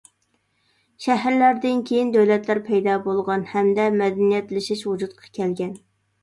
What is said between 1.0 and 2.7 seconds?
شەھەرلەردىن كېيىن دۆلەتلەر